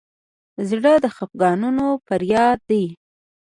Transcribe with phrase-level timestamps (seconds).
[0.69, 2.85] زړه د خفګانونو فریاد دی.